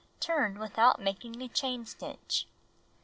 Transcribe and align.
Turn 0.19 0.57
without 0.57 0.99
making 0.99 1.39
a 1.43 1.47
chain 1.47 1.85
stitch. 1.85 2.47